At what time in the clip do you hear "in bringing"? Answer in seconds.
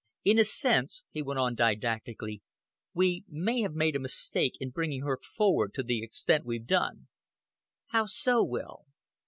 4.59-5.01